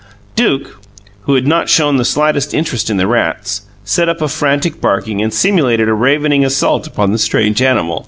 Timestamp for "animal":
7.61-7.99